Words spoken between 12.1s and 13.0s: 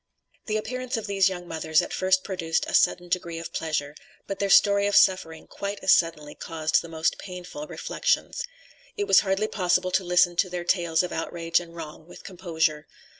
composure.